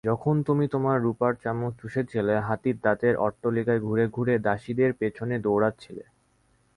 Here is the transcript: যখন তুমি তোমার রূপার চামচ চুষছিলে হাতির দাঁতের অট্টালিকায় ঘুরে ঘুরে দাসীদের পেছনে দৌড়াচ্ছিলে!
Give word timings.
যখন 0.07 0.35
তুমি 0.43 0.65
তোমার 0.67 0.97
রূপার 1.01 1.33
চামচ 1.35 1.73
চুষছিলে 1.81 2.35
হাতির 2.47 2.77
দাঁতের 2.83 3.15
অট্টালিকায় 3.17 3.81
ঘুরে 3.81 4.05
ঘুরে 4.07 4.35
দাসীদের 4.39 4.91
পেছনে 4.93 5.35
দৌড়াচ্ছিলে! 5.39 6.03